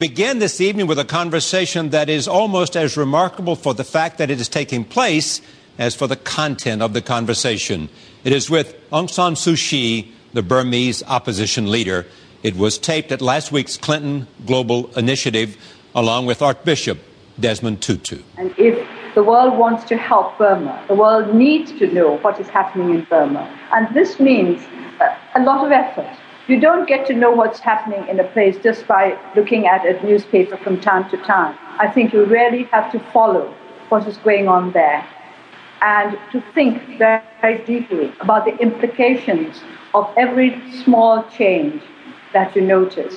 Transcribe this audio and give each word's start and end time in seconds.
begin 0.00 0.38
this 0.38 0.62
evening 0.62 0.86
with 0.86 0.98
a 0.98 1.04
conversation 1.04 1.90
that 1.90 2.08
is 2.08 2.26
almost 2.26 2.74
as 2.74 2.96
remarkable 2.96 3.54
for 3.54 3.74
the 3.74 3.84
fact 3.84 4.16
that 4.16 4.30
it 4.30 4.40
is 4.40 4.48
taking 4.48 4.82
place 4.82 5.42
as 5.76 5.94
for 5.94 6.06
the 6.06 6.16
content 6.16 6.80
of 6.80 6.94
the 6.94 7.02
conversation. 7.02 7.86
It 8.24 8.32
is 8.32 8.48
with 8.48 8.74
Aung 8.90 9.10
San 9.10 9.34
Suu 9.34 9.58
Kyi, 9.58 10.10
the 10.32 10.42
Burmese 10.42 11.02
opposition 11.02 11.70
leader. 11.70 12.06
It 12.42 12.56
was 12.56 12.78
taped 12.78 13.12
at 13.12 13.20
last 13.20 13.52
week's 13.52 13.76
Clinton 13.76 14.26
Global 14.46 14.90
Initiative 14.96 15.58
along 15.94 16.24
with 16.24 16.40
Archbishop 16.40 16.98
Desmond 17.38 17.82
Tutu. 17.82 18.22
And 18.38 18.54
if 18.56 18.88
the 19.14 19.22
world 19.22 19.58
wants 19.58 19.84
to 19.84 19.98
help 19.98 20.38
Burma, 20.38 20.82
the 20.88 20.94
world 20.94 21.34
needs 21.34 21.72
to 21.72 21.92
know 21.92 22.16
what 22.20 22.40
is 22.40 22.48
happening 22.48 22.94
in 22.94 23.04
Burma. 23.04 23.54
And 23.70 23.94
this 23.94 24.18
means 24.18 24.62
uh, 24.98 25.14
a 25.34 25.42
lot 25.42 25.62
of 25.62 25.70
effort. 25.72 26.08
You 26.50 26.58
don't 26.58 26.88
get 26.88 27.06
to 27.06 27.14
know 27.14 27.30
what's 27.30 27.60
happening 27.60 28.08
in 28.08 28.18
a 28.18 28.24
place 28.24 28.56
just 28.60 28.88
by 28.88 29.16
looking 29.36 29.68
at 29.68 29.86
a 29.86 30.04
newspaper 30.04 30.56
from 30.56 30.80
time 30.80 31.08
to 31.10 31.16
time. 31.18 31.56
I 31.78 31.86
think 31.86 32.12
you 32.12 32.24
really 32.24 32.64
have 32.72 32.90
to 32.90 32.98
follow 33.12 33.54
what 33.88 34.08
is 34.08 34.16
going 34.16 34.48
on 34.48 34.72
there 34.72 35.06
and 35.80 36.18
to 36.32 36.42
think 36.52 36.98
very, 36.98 37.22
very 37.40 37.64
deeply 37.64 38.12
about 38.18 38.46
the 38.46 38.58
implications 38.58 39.62
of 39.94 40.12
every 40.16 40.60
small 40.82 41.22
change 41.38 41.84
that 42.32 42.56
you 42.56 42.62
notice. 42.62 43.14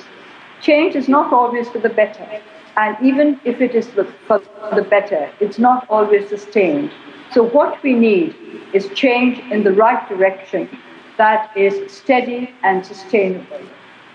Change 0.60 0.94
is 0.94 1.08
not 1.08 1.32
always 1.32 1.68
for 1.68 1.80
the 1.80 1.88
better. 1.88 2.40
And 2.76 2.96
even 3.02 3.40
if 3.44 3.60
it 3.60 3.74
is 3.74 3.88
for 4.28 4.40
the 4.76 4.86
better, 4.88 5.28
it's 5.40 5.58
not 5.58 5.88
always 5.90 6.28
sustained. 6.28 6.92
So, 7.32 7.42
what 7.42 7.82
we 7.82 7.94
need 7.94 8.36
is 8.72 8.88
change 8.90 9.40
in 9.50 9.64
the 9.64 9.72
right 9.72 10.08
direction 10.08 10.68
that 11.16 11.56
is 11.56 11.92
steady 11.92 12.50
and 12.62 12.84
sustainable. 12.84 13.60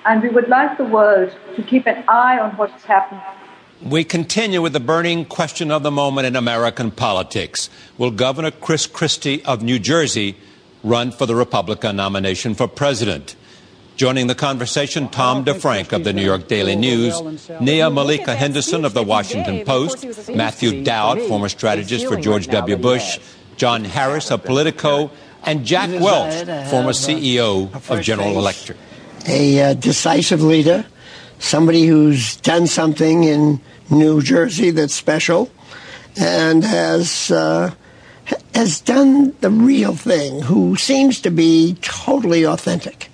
And 0.06 0.24
we 0.24 0.30
would 0.30 0.48
like 0.48 0.78
the 0.78 0.86
world 0.86 1.36
to 1.56 1.64
keep 1.64 1.86
an 1.88 2.04
eye 2.08 2.40
on 2.40 2.52
what's 2.52 2.84
happening. 2.84 3.22
We 3.82 4.04
continue 4.04 4.62
with 4.62 4.74
the 4.74 4.80
burning 4.80 5.26
question 5.26 5.72
of 5.72 5.84
the 5.84 5.92
moment 5.92 6.28
in 6.28 6.36
American 6.36 6.92
politics. 6.92 7.70
Will 7.98 8.12
Governor 8.12 8.52
Chris 8.52 8.88
Christie 8.88 9.44
of 9.46 9.64
New 9.64 9.80
Jersey 9.80 10.36
run 10.84 11.12
for 11.12 11.26
the 11.26 11.36
Republican 11.36 11.96
nomination 11.96 12.56
for 12.56 12.68
president? 12.68 13.36
Joining 13.96 14.28
the 14.28 14.36
conversation, 14.36 15.10
Tom 15.10 15.44
DeFrank 15.44 15.92
of 15.92 16.06
the 16.06 16.14
New 16.14 16.24
York 16.24 16.48
Daily 16.48 16.76
News, 16.76 17.50
Nia 17.60 17.90
Malika 17.90 18.34
Henderson 18.34 18.86
of 18.86 18.94
the 18.94 19.04
Washington 19.04 19.66
Post, 19.66 20.30
Matthew 20.30 20.84
Dowd, 20.84 21.22
former 21.24 21.50
strategist 21.50 22.08
for 22.08 22.16
George 22.16 22.48
W. 22.48 22.78
Bush, 22.78 23.20
John 23.58 23.84
Harris 23.84 24.32
of 24.32 24.46
Politico, 24.46 25.12
and 25.44 25.66
Jack 25.66 25.90
Welch, 25.90 26.46
former 26.70 26.92
CEO 26.92 27.74
of 27.74 28.02
General 28.02 28.38
Electric. 28.38 28.78
A 29.28 29.62
uh, 29.62 29.74
decisive 29.74 30.42
leader, 30.42 30.86
somebody 31.40 31.86
who's 31.86 32.38
done 32.38 32.68
something 32.68 33.24
in 33.24 33.62
New 33.90 34.22
Jersey 34.22 34.72
that's 34.72 34.94
special, 34.94 35.52
and 36.20 36.64
has 36.64 37.32
uh, 37.32 37.74
has 38.56 38.80
done 38.82 39.36
the 39.42 39.50
real 39.50 39.96
thing. 39.96 40.42
Who 40.44 40.76
seems 40.76 41.22
to 41.22 41.32
be 41.32 41.78
totally 41.82 42.46
authentic, 42.46 43.10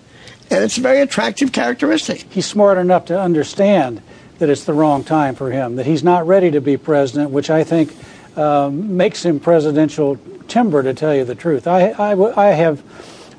and 0.49 0.63
it's 0.63 0.77
a 0.77 0.81
very 0.81 1.01
attractive 1.01 1.51
characteristic. 1.51 2.25
He's 2.29 2.45
smart 2.45 2.77
enough 2.77 3.05
to 3.05 3.19
understand 3.19 4.01
that 4.39 4.49
it's 4.49 4.65
the 4.65 4.73
wrong 4.73 5.03
time 5.03 5.35
for 5.35 5.51
him, 5.51 5.77
that 5.77 5.85
he's 5.85 6.03
not 6.03 6.27
ready 6.27 6.51
to 6.51 6.61
be 6.61 6.77
president, 6.77 7.31
which 7.31 7.49
I 7.49 7.63
think 7.63 7.95
um, 8.37 8.97
makes 8.97 9.23
him 9.23 9.39
presidential 9.39 10.19
timber, 10.47 10.83
to 10.83 10.93
tell 10.93 11.15
you 11.15 11.25
the 11.25 11.35
truth. 11.35 11.67
I, 11.67 11.89
I, 11.89 12.49
I 12.49 12.51
have. 12.51 12.83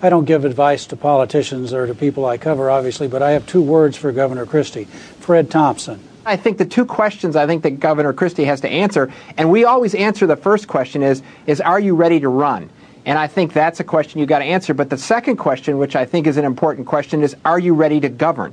I 0.03 0.11
don't 0.11 0.27
give 0.27 0.45
advice 0.45 0.85
to 0.89 0.97
politicians 0.97 1.73
or 1.73 1.87
to 1.87 1.95
people 1.95 2.27
I 2.27 2.37
cover, 2.37 2.71
obviously, 2.71 3.09
but 3.09 3.23
I 3.23 3.31
have 3.31 3.47
two 3.47 3.63
words 3.63 3.97
for 3.97 4.13
Governor 4.13 4.45
Christie 4.45 4.85
Fred 4.85 5.51
Thompson. 5.51 6.07
I 6.27 6.37
think 6.37 6.59
the 6.59 6.67
two 6.67 6.85
questions 6.85 7.35
I 7.35 7.47
think 7.47 7.63
that 7.63 7.81
Governor 7.81 8.13
Christie 8.13 8.45
has 8.45 8.61
to 8.61 8.69
answer, 8.69 9.11
and 9.39 9.51
we 9.51 9.65
always 9.65 9.95
answer 9.95 10.27
the 10.27 10.37
first 10.37 10.69
question 10.69 11.03
is, 11.03 11.23
is 11.47 11.61
are 11.63 11.81
you 11.81 11.95
ready 11.95 12.21
to 12.21 12.29
run? 12.29 12.69
And 13.07 13.17
I 13.19 13.29
think 13.29 13.53
that's 13.53 13.79
a 13.79 13.85
question 13.85 14.21
you 14.21 14.27
got 14.27 14.41
to 14.41 14.45
answer. 14.45 14.75
But 14.75 14.91
the 14.91 14.99
second 14.99 15.37
question, 15.37 15.79
which 15.79 15.95
I 15.95 16.05
think 16.05 16.27
is 16.27 16.37
an 16.37 16.45
important 16.45 16.89
question, 16.89 17.23
is 17.23 17.37
are 17.45 17.59
you 17.59 17.73
ready 17.73 18.01
to 18.01 18.09
govern? 18.09 18.53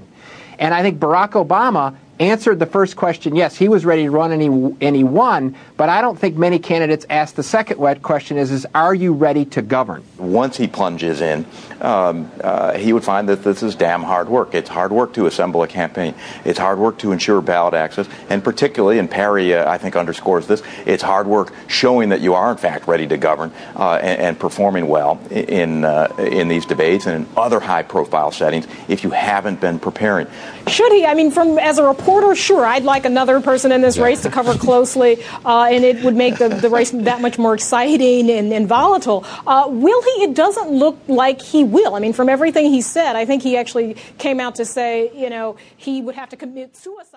And 0.60 0.74
I 0.74 0.84
think 0.84 1.00
Barack 1.00 1.32
Obama 1.32 1.98
answered 2.20 2.60
the 2.60 2.66
first 2.66 2.96
question, 2.96 3.36
yes, 3.36 3.56
he 3.56 3.68
was 3.68 3.86
ready 3.86 4.04
to 4.04 4.12
run 4.12 4.32
and 4.32 4.42
he, 4.42 4.86
and 4.86 4.96
he 4.96 5.04
won, 5.04 5.56
but 5.78 5.90
I 5.90 6.02
don't 6.02 6.18
think 6.18 6.38
many 6.38 6.60
candidates 6.60 7.06
asked 7.10 7.36
the 7.36 7.44
second 7.44 7.78
question 8.02 8.38
is, 8.38 8.52
is 8.52 8.68
are 8.76 8.94
you 8.94 9.14
ready 9.14 9.46
to 9.46 9.62
govern? 9.62 10.04
Once 10.18 10.56
he 10.58 10.68
plunges 10.68 11.22
in, 11.22 11.46
um, 11.82 12.32
uh, 12.42 12.78
he 12.78 12.94
would 12.94 13.04
find 13.04 13.28
that 13.30 13.44
this 13.44 13.64
is 13.64 13.76
damn 13.76 14.04
hard 14.04 14.30
work. 14.30 14.54
It's 14.54 14.70
hard 14.70 14.92
work 14.92 15.14
to 15.14 15.26
assemble 15.26 15.64
a 15.64 15.68
campaign. 15.68 16.14
It's 16.46 16.60
hard 16.60 16.78
work 16.78 17.00
to 17.00 17.12
ensure 17.12 17.42
ballot 17.42 17.74
access, 17.74 18.08
and 18.30 18.44
particularly, 18.44 19.00
and 19.00 19.10
Perry, 19.10 19.54
uh, 19.54 19.70
I 19.70 19.78
think, 19.78 19.96
underscores 19.96 20.48
this, 20.48 20.62
it's 20.86 21.04
hard 21.04 21.28
work 21.28 21.52
showing 21.68 22.10
that 22.10 22.22
you 22.22 22.36
are, 22.36 22.52
in 22.52 22.58
fact, 22.58 22.88
ready 22.88 23.08
to 23.08 23.18
govern 23.18 23.52
uh, 23.76 23.96
and, 23.96 24.22
and, 24.22 24.40
performing 24.40 24.88
well 24.88 25.20
in, 25.32 25.84
uh, 25.84 26.14
in 26.20 26.48
these 26.48 26.66
debates 26.66 27.06
and 27.06 27.26
in 27.26 27.34
other 27.38 27.60
high-profile 27.60 28.32
settings 28.32 28.68
if 28.88 29.04
you 29.04 29.10
haven't 29.10 29.60
been 29.60 29.80
preparing. 29.80 30.28
Should 30.68 30.92
he? 30.92 31.06
I 31.06 31.14
mean, 31.14 31.32
from 31.32 31.58
as 31.60 31.78
a 31.78 31.86
reporter, 31.86 32.03
sure, 32.36 32.66
I'd 32.66 32.84
like 32.84 33.06
another 33.06 33.42
person 33.42 33.72
in 33.72 33.82
this 33.82 33.98
race 33.98 34.22
to 34.24 34.30
cover 34.30 34.54
closely, 34.54 35.24
uh, 35.46 35.68
and 35.70 35.84
it 35.84 36.04
would 36.04 36.16
make 36.16 36.38
the, 36.38 36.50
the 36.50 36.70
race 36.70 36.92
that 36.92 37.22
much 37.22 37.38
more 37.38 37.54
exciting 37.54 38.30
and, 38.30 38.54
and 38.54 38.68
volatile. 38.68 39.26
Uh, 39.48 39.68
will 39.70 40.02
he? 40.02 40.24
It 40.24 40.36
doesn't 40.36 40.70
look 40.70 40.98
like 41.08 41.42
he 41.42 41.64
will. 41.64 41.96
I 41.96 42.00
mean, 42.00 42.14
from 42.14 42.30
everything 42.30 42.72
he 42.72 42.82
said, 42.82 43.16
I 43.16 43.26
think 43.26 43.44
he 43.44 43.58
actually 43.58 43.96
came 44.18 44.40
out 44.40 44.56
to 44.56 44.66
say, 44.66 45.12
you 45.16 45.30
know, 45.30 45.58
he 45.78 46.02
would 46.02 46.16
have 46.16 46.30
to 46.30 46.38
commit 46.38 46.76
suicide. 46.76 47.10